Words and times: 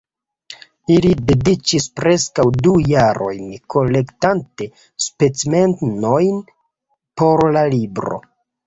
Ili 0.93 1.11
dediĉis 1.31 1.85
preskaŭ 1.99 2.47
du 2.67 2.73
jarojn 2.93 3.45
kolektante 3.75 4.71
specimenojn 5.09 6.45
por 7.23 7.51
la 7.59 7.69
libro. 7.79 8.23